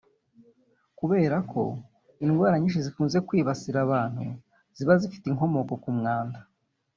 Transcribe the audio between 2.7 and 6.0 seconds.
zikunze kwibasira abantu ziba zifite inkomoko ku